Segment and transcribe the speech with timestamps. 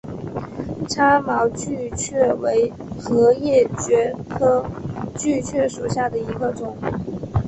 [0.89, 4.65] 叉毛锯蕨为禾叶蕨科
[5.15, 6.75] 锯蕨属下的一个种。